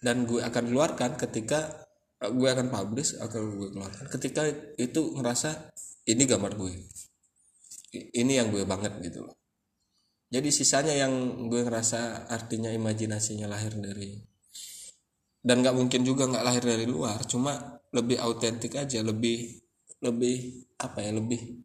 dan 0.03 0.27
gue 0.27 0.43
akan 0.43 0.65
keluarkan 0.73 1.15
ketika 1.15 1.87
gue 2.19 2.49
akan 2.49 2.73
publish 2.73 3.15
akan 3.21 3.41
gue 3.55 3.69
keluarkan 3.77 4.07
ketika 4.11 4.43
itu 4.81 5.15
ngerasa 5.15 5.71
ini 6.11 6.25
gambar 6.27 6.53
gue. 6.59 6.75
Ini 7.97 8.33
yang 8.43 8.49
gue 8.51 8.65
banget 8.67 8.99
gitu 9.05 9.29
loh. 9.29 9.37
Jadi 10.27 10.51
sisanya 10.51 10.91
yang 10.97 11.47
gue 11.47 11.63
ngerasa 11.63 12.27
artinya 12.27 12.73
imajinasinya 12.73 13.47
lahir 13.47 13.79
dari 13.79 14.19
dan 15.47 15.63
nggak 15.63 15.79
mungkin 15.79 16.03
juga 16.03 16.27
nggak 16.27 16.43
lahir 16.43 16.65
dari 16.67 16.91
luar 16.91 17.23
cuma 17.23 17.79
lebih 17.95 18.19
autentik 18.19 18.75
aja 18.75 18.99
lebih 18.99 19.63
lebih 20.03 20.67
apa 20.83 21.07
ya 21.07 21.15
lebih 21.15 21.63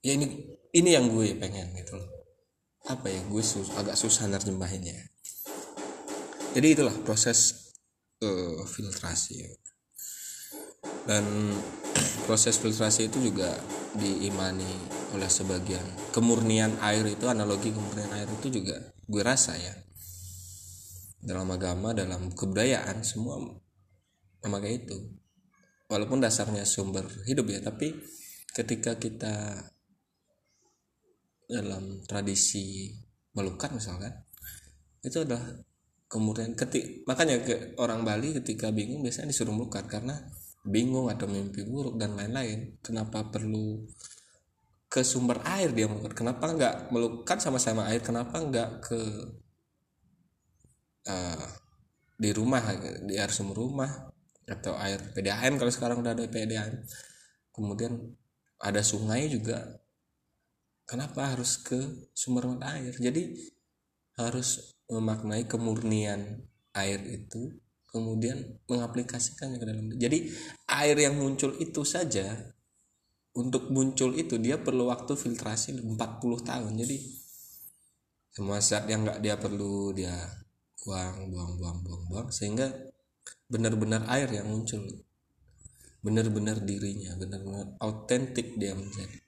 ya 0.00 0.16
ini 0.16 0.26
ini 0.70 0.94
yang 0.94 1.10
gue 1.10 1.34
pengen 1.34 1.74
gitu 1.74 1.98
loh. 1.98 2.10
Apa 2.86 3.10
ya 3.10 3.20
gue 3.26 3.42
sus 3.42 3.74
agak 3.74 3.98
susah 3.98 4.30
nerjemahinnya. 4.30 4.96
Jadi 6.54 6.66
itulah 6.66 6.94
proses 7.02 7.70
uh, 8.22 8.62
filtrasi. 8.66 9.50
Dan 11.06 11.24
proses 12.26 12.58
filtrasi 12.58 13.10
itu 13.10 13.18
juga 13.18 13.50
diimani 13.98 14.70
oleh 15.14 15.26
sebagian. 15.26 15.82
Kemurnian 16.14 16.78
air 16.82 17.02
itu 17.06 17.26
analogi 17.26 17.74
kemurnian 17.74 18.10
air 18.14 18.30
itu 18.30 18.62
juga 18.62 18.78
gue 19.10 19.22
rasa 19.26 19.58
ya 19.58 19.74
dalam 21.20 21.48
agama 21.52 21.92
dalam 21.92 22.32
kebudayaan 22.32 23.04
semua 23.04 23.36
memakai 24.40 24.84
itu. 24.84 24.96
Walaupun 25.90 26.22
dasarnya 26.22 26.64
sumber 26.64 27.04
hidup 27.26 27.50
ya 27.50 27.60
tapi 27.60 27.92
ketika 28.50 28.96
kita 28.96 29.66
dalam 31.50 32.02
tradisi 32.06 32.94
melukat 33.34 33.74
misalkan 33.74 34.10
itu 35.02 35.26
adalah 35.26 35.42
kemudian 36.06 36.54
ketik 36.54 37.02
makanya 37.06 37.42
ke 37.42 37.74
orang 37.78 38.06
Bali 38.06 38.34
ketika 38.38 38.70
bingung 38.70 39.02
biasanya 39.02 39.34
disuruh 39.34 39.54
melukat 39.54 39.86
karena 39.90 40.14
bingung 40.66 41.08
atau 41.08 41.24
mimpi 41.26 41.64
buruk 41.64 41.96
dan 41.96 42.16
lain-lain. 42.16 42.78
Kenapa 42.84 43.26
perlu 43.32 43.86
ke 44.90 45.06
sumber 45.06 45.38
air 45.46 45.70
dia 45.70 45.86
melukat 45.86 46.12
kenapa 46.18 46.50
nggak 46.50 46.74
melukat 46.90 47.38
sama-sama 47.38 47.88
air? 47.88 48.02
Kenapa 48.02 48.42
nggak 48.42 48.70
ke 48.84 49.00
uh, 51.06 51.46
di 52.20 52.30
rumah 52.36 52.60
di 53.06 53.16
air 53.16 53.32
sumur 53.32 53.56
rumah 53.56 53.88
atau 54.44 54.74
air 54.76 55.00
PDAM 55.14 55.56
kalau 55.56 55.72
sekarang 55.72 56.02
udah 56.02 56.12
ada 56.12 56.26
PDAM 56.26 56.84
kemudian 57.54 57.96
ada 58.60 58.84
sungai 58.84 59.26
juga. 59.32 59.80
Kenapa 60.84 61.32
harus 61.32 61.56
ke 61.56 61.78
sumber 62.12 62.50
mata 62.50 62.76
air? 62.76 62.92
Jadi 62.98 63.30
harus 64.18 64.74
memaknai 64.90 65.46
kemurnian 65.46 66.44
air 66.74 67.00
itu 67.06 67.54
kemudian 67.88 68.58
mengaplikasikannya 68.66 69.58
ke 69.58 69.66
dalam. 69.66 69.86
Jadi 69.94 70.34
air 70.66 70.96
yang 70.98 71.14
muncul 71.14 71.54
itu 71.62 71.86
saja 71.86 72.26
untuk 73.38 73.70
muncul 73.70 74.18
itu 74.18 74.34
dia 74.42 74.58
perlu 74.58 74.90
waktu 74.90 75.14
filtrasi 75.14 75.78
40 75.78 75.94
tahun. 76.42 76.72
Jadi 76.74 76.96
semua 78.34 78.58
zat 78.58 78.86
yang 78.90 79.06
nggak 79.06 79.22
dia 79.22 79.38
perlu 79.38 79.94
dia 79.94 80.14
buang 80.80 81.28
buang 81.28 81.52
buang 81.60 81.78
buang 81.84 82.02
buang 82.08 82.28
sehingga 82.32 82.72
benar-benar 83.46 84.08
air 84.08 84.28
yang 84.32 84.48
muncul. 84.48 84.80
Benar-benar 86.00 86.64
dirinya 86.64 87.12
benar-benar 87.20 87.76
autentik 87.84 88.56
dia 88.56 88.72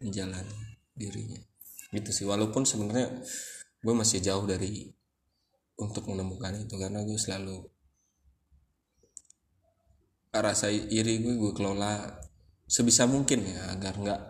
menjalani 0.01 0.57
dirinya. 0.97 1.41
Gitu 1.93 2.11
sih 2.13 2.25
walaupun 2.25 2.65
sebenarnya 2.65 3.13
gue 3.85 3.95
masih 3.95 4.25
jauh 4.25 4.49
dari 4.49 4.89
untuk 5.77 6.09
menemukan 6.09 6.57
itu 6.57 6.75
karena 6.79 7.05
gue 7.05 7.19
selalu 7.19 7.67
rasa 10.33 10.73
iri 10.73 11.21
gue 11.21 11.37
gue 11.37 11.53
kelola 11.53 12.17
sebisa 12.65 13.05
mungkin 13.05 13.45
ya 13.45 13.77
agar 13.77 14.01
nggak 14.01 14.21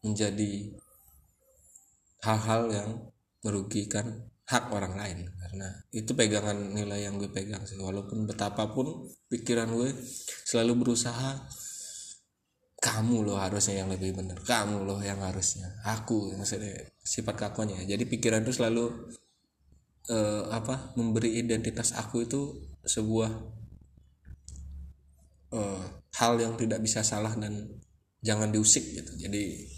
menjadi 0.00 0.72
hal-hal 2.24 2.62
yang 2.72 2.90
merugikan 3.44 4.32
hak 4.46 4.64
orang 4.70 4.94
lain. 4.94 5.26
Karena 5.38 5.68
itu 5.90 6.10
pegangan 6.14 6.56
nilai 6.74 7.06
yang 7.06 7.18
gue 7.18 7.30
pegang 7.30 7.66
sih. 7.66 7.78
Walaupun 7.78 8.26
betapapun 8.26 9.10
pikiran 9.26 9.70
gue 9.74 9.90
selalu 10.46 10.86
berusaha 10.86 11.46
kamu 12.76 13.26
loh 13.26 13.38
harusnya 13.42 13.82
yang 13.82 13.90
lebih 13.90 14.14
benar. 14.14 14.38
Kamu 14.38 14.86
loh 14.86 15.02
yang 15.02 15.18
harusnya. 15.18 15.66
Aku 15.82 16.30
maksudnya 16.38 16.86
sifat 17.02 17.34
kakuannya. 17.34 17.82
Jadi 17.82 18.06
pikiran 18.06 18.46
itu 18.46 18.54
selalu 18.54 19.10
uh, 20.10 20.42
apa 20.54 20.94
memberi 20.94 21.42
identitas 21.42 21.96
aku 21.98 22.22
itu 22.22 22.40
sebuah 22.86 23.30
uh, 25.50 25.82
hal 26.22 26.32
yang 26.38 26.54
tidak 26.54 26.78
bisa 26.78 27.02
salah 27.02 27.34
dan 27.34 27.66
jangan 28.22 28.54
diusik 28.54 28.82
gitu. 28.94 29.12
Jadi 29.18 29.75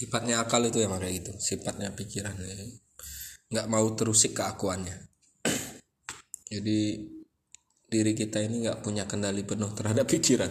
sifatnya 0.00 0.40
akal 0.40 0.64
itu 0.64 0.80
yang 0.80 0.96
kayak 0.96 1.20
gitu. 1.20 1.32
Sifatnya 1.36 1.92
pikiran 1.92 2.32
nggak 3.52 3.66
mau 3.68 3.84
terusik 3.92 4.32
keakuannya. 4.32 4.96
Jadi 6.52 7.04
diri 7.90 8.12
kita 8.16 8.40
ini 8.40 8.64
nggak 8.64 8.80
punya 8.80 9.04
kendali 9.04 9.44
penuh 9.44 9.68
terhadap 9.76 10.08
pikiran. 10.08 10.48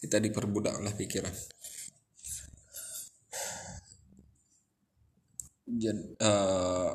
Kita 0.00 0.16
diperbudak 0.18 0.80
oleh 0.80 0.90
pikiran. 0.96 1.30
Jadi, 5.70 6.02
uh, 6.18 6.90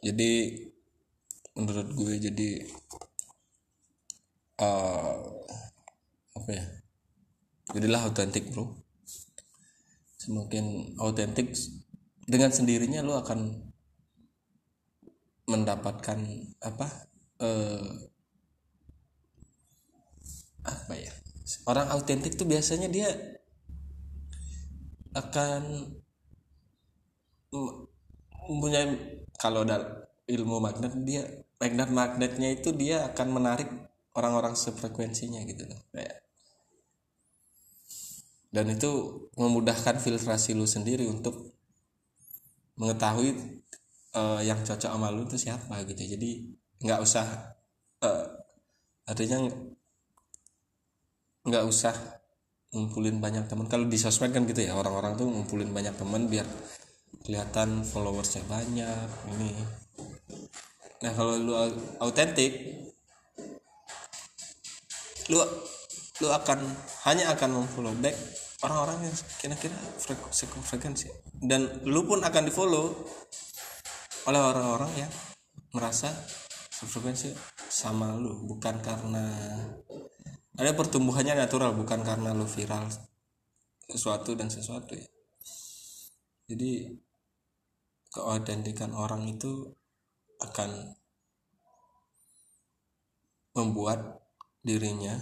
jadi 0.00 0.32
menurut 1.60 1.92
gue 1.92 2.14
jadi 2.24 2.50
uh, 4.64 5.20
apa 6.40 6.50
ya? 6.56 6.64
Jadilah 7.76 8.08
autentik 8.08 8.48
bro 8.48 8.80
semakin 10.20 10.96
autentik. 11.00 11.56
Dengan 12.28 12.52
sendirinya 12.52 13.00
lo 13.00 13.16
akan 13.18 13.40
mendapatkan 15.50 16.20
apa 16.62 16.86
uh, 17.42 17.90
apa 20.62 20.94
ya 20.94 21.10
orang 21.66 21.90
autentik 21.90 22.38
tuh 22.38 22.46
biasanya 22.46 22.86
dia 22.86 23.10
akan 25.10 25.90
mempunyai 28.46 28.94
kalau 29.34 29.66
dalam 29.66 30.06
ilmu 30.30 30.62
magnet 30.62 30.94
dia 31.02 31.26
magnet 31.58 31.90
magnetnya 31.90 32.54
itu 32.54 32.70
dia 32.70 33.10
akan 33.10 33.28
menarik 33.34 33.66
orang-orang 34.14 34.54
sefrekuensinya 34.54 35.42
gitu 35.50 35.66
loh. 35.66 35.82
Kayak 35.90 36.29
dan 38.50 38.66
itu 38.66 38.90
memudahkan 39.38 40.02
filtrasi 40.02 40.58
lu 40.58 40.66
sendiri 40.66 41.06
untuk 41.06 41.54
mengetahui 42.74 43.62
uh, 44.18 44.42
yang 44.42 44.58
cocok 44.66 44.90
sama 44.90 45.14
lu 45.14 45.26
itu 45.26 45.38
siapa 45.38 45.86
gitu. 45.86 46.18
Jadi 46.18 46.50
nggak 46.82 47.00
usah 47.00 47.26
uh, 48.02 48.26
artinya 49.06 49.46
nggak 51.46 51.64
usah 51.66 51.94
ngumpulin 52.74 53.22
banyak 53.22 53.46
teman. 53.46 53.70
Kalau 53.70 53.86
di 53.86 53.98
sosmed 53.98 54.34
kan 54.34 54.46
gitu 54.50 54.66
ya 54.66 54.74
orang-orang 54.74 55.14
tuh 55.14 55.30
ngumpulin 55.30 55.70
banyak 55.70 55.94
teman 55.94 56.26
biar 56.26 56.46
kelihatan 57.22 57.86
followersnya 57.86 58.42
banyak 58.50 59.08
ini. 59.38 59.50
Nah 61.06 61.12
kalau 61.14 61.38
lu 61.38 61.54
autentik 62.02 62.82
lu 65.30 65.38
lu 66.20 66.28
akan 66.28 66.58
hanya 67.06 67.32
akan 67.32 67.62
memfollow 67.62 67.94
back 68.02 68.39
orang-orang 68.60 69.08
yang 69.08 69.16
kira-kira 69.40 69.76
frekuensi 70.44 71.08
dan 71.40 71.80
lu 71.88 72.04
pun 72.04 72.20
akan 72.20 72.42
di 72.44 72.52
follow 72.52 72.92
oleh 74.28 74.40
orang-orang 74.40 74.92
yang 75.00 75.12
merasa 75.72 76.12
frekuensi 76.68 77.32
sama 77.56 78.16
lu 78.20 78.44
bukan 78.44 78.84
karena 78.84 79.24
ada 80.60 80.76
pertumbuhannya 80.76 81.40
natural 81.40 81.72
bukan 81.72 82.04
karena 82.04 82.36
lo 82.36 82.44
viral 82.44 82.84
sesuatu 83.88 84.36
dan 84.36 84.52
sesuatu 84.52 84.92
ya. 84.92 85.08
Jadi 86.52 86.92
keautentikan 88.12 88.92
orang 88.92 89.24
itu 89.30 89.72
akan 90.42 90.98
membuat 93.56 94.20
dirinya 94.60 95.16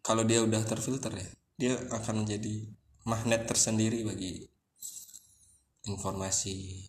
kalau 0.00 0.24
dia 0.24 0.40
udah 0.40 0.62
terfilter 0.64 1.12
ya 1.12 1.30
dia 1.54 1.78
akan 1.78 2.26
menjadi 2.26 2.66
magnet 3.06 3.46
tersendiri 3.46 4.02
bagi 4.02 4.42
informasi 5.86 6.88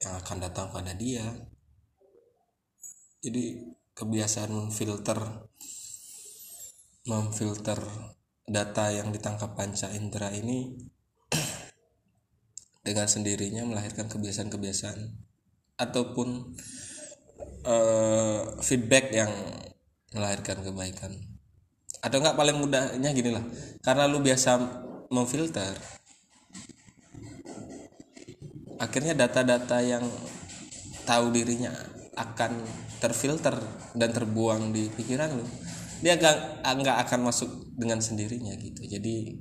yang 0.00 0.16
akan 0.18 0.38
datang 0.40 0.72
pada 0.72 0.96
dia. 0.96 1.22
Jadi 3.20 3.60
kebiasaan 3.94 4.50
memfilter 4.50 5.20
memfilter 7.04 7.80
data 8.48 8.84
yang 8.90 9.12
ditangkap 9.12 9.52
panca 9.52 9.92
indera 9.92 10.32
ini 10.32 10.74
dengan 12.86 13.06
sendirinya 13.06 13.68
melahirkan 13.68 14.08
kebiasaan-kebiasaan 14.08 14.98
ataupun 15.76 16.56
uh, 17.68 18.40
feedback 18.64 19.12
yang 19.12 19.32
melahirkan 20.16 20.64
kebaikan 20.64 21.29
atau 22.00 22.16
enggak 22.20 22.36
paling 22.36 22.56
mudahnya 22.56 23.10
gini 23.12 23.30
lah. 23.32 23.44
Karena 23.84 24.08
lu 24.08 24.24
biasa 24.24 24.56
memfilter. 25.12 25.76
Akhirnya 28.80 29.12
data-data 29.12 29.78
yang 29.84 30.04
tahu 31.04 31.32
dirinya 31.32 31.72
akan 32.16 32.64
terfilter 33.00 33.56
dan 33.96 34.10
terbuang 34.12 34.72
di 34.72 34.88
pikiran 34.92 35.32
lu 35.36 35.46
dia 36.00 36.16
gak 36.16 36.64
nggak 36.64 36.96
akan 37.08 37.28
masuk 37.28 37.50
dengan 37.76 38.00
sendirinya 38.00 38.56
gitu. 38.56 38.88
Jadi 38.88 39.36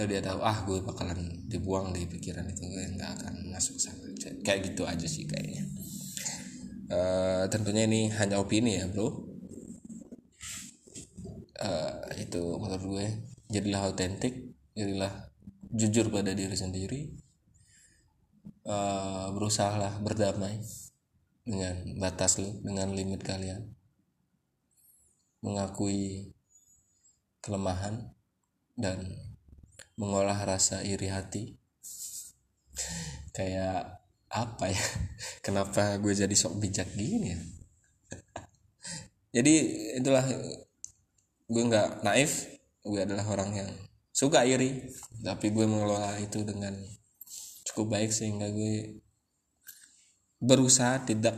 eh, 0.00 0.06
dia 0.08 0.20
tahu 0.24 0.40
ah 0.40 0.64
gue 0.64 0.78
bakalan 0.80 1.20
dibuang 1.44 1.92
di 1.92 2.08
pikiran 2.08 2.48
itu 2.48 2.64
gue 2.64 2.84
nggak 2.96 3.10
akan 3.20 3.34
masuk 3.52 3.76
sana 3.76 4.08
kayak 4.40 4.72
gitu 4.72 4.88
aja 4.88 5.04
sih 5.04 5.28
kayaknya 5.28 5.68
uh, 6.90 7.44
tentunya 7.46 7.86
ini 7.86 8.10
hanya 8.18 8.42
opini 8.42 8.82
ya 8.82 8.90
bro. 8.90 9.08
Uh, 11.60 11.94
itu 12.18 12.42
menurut 12.58 12.84
gue. 12.84 13.06
Jadilah 13.50 13.90
autentik 13.90 14.54
jadilah 14.74 15.10
jujur 15.70 16.10
pada 16.10 16.34
diri 16.34 16.54
sendiri. 16.54 17.00
Uh, 18.66 19.32
berusahalah 19.34 19.98
berdamai 20.04 20.60
dengan 21.42 21.74
batas 21.98 22.38
lu 22.38 22.60
dengan 22.62 22.92
limit 22.92 23.22
kalian. 23.24 23.74
Mengakui 25.40 26.30
kelemahan 27.40 28.12
dan 28.76 29.00
mengolah 29.96 30.36
rasa 30.44 30.84
iri 30.84 31.08
hati. 31.08 31.56
Kayak 33.36 33.99
apa 34.30 34.70
ya? 34.70 34.84
Kenapa 35.44 35.98
gue 35.98 36.14
jadi 36.14 36.32
sok 36.32 36.62
bijak 36.62 36.94
gini 36.94 37.34
ya? 37.34 37.40
Jadi 39.36 39.54
itulah 39.98 40.26
gue 41.46 41.62
nggak 41.66 42.02
naif. 42.06 42.46
Gue 42.82 43.04
adalah 43.04 43.26
orang 43.30 43.50
yang 43.54 43.70
suka 44.10 44.46
iri. 44.46 44.90
Tapi 45.22 45.50
gue 45.54 45.66
mengelola 45.66 46.18
itu 46.18 46.42
dengan 46.42 46.74
cukup 47.66 47.94
baik 47.98 48.10
sehingga 48.10 48.50
gue 48.50 49.02
berusaha 50.40 51.04
tidak 51.06 51.36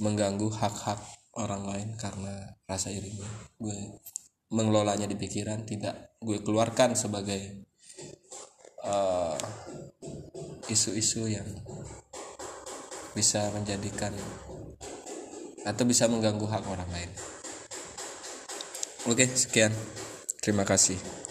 mengganggu 0.00 0.48
hak-hak 0.48 1.02
orang 1.36 1.68
lain 1.68 1.88
karena 2.00 2.56
rasa 2.64 2.88
iri 2.88 3.12
gue. 3.12 3.30
Gue 3.60 3.76
mengelolanya 4.50 5.06
di 5.06 5.14
pikiran 5.14 5.62
tidak 5.68 6.16
gue 6.18 6.40
keluarkan 6.42 6.96
sebagai 6.96 7.68
uh, 8.84 9.36
isu-isu 10.68 11.30
yang 11.30 11.46
bisa 13.16 13.48
menjadikan 13.54 14.12
atau 15.64 15.84
bisa 15.86 16.10
mengganggu 16.10 16.44
hak 16.44 16.64
orang 16.68 16.90
lain. 16.92 17.10
Oke 19.08 19.24
sekian. 19.30 19.72
Terima 20.40 20.64
kasih 20.68 21.29